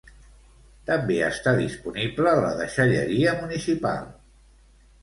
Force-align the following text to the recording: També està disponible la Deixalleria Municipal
També 0.89 1.17
està 1.27 1.53
disponible 1.61 2.35
la 2.41 2.51
Deixalleria 2.63 3.39
Municipal 3.45 4.07